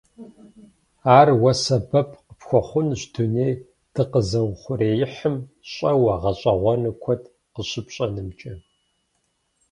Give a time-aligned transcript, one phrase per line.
[1.17, 3.53] Ар уэ сэбэп къыпхуэхъунщ дуней
[3.93, 5.35] дыкъэзыухъуреихьым
[5.71, 8.53] щӀэуэ, гъэщӀэгъуэну куэд къыщыпщӀэнымкӀэ.